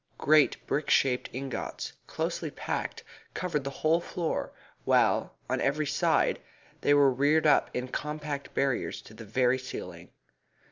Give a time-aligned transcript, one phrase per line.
[0.17, 3.03] Great brick shaped ingots, closely packed,
[3.35, 4.51] covered the whole floor,
[4.83, 6.41] while on every side
[6.81, 10.09] they were reared up in compact barriers to the very ceiling.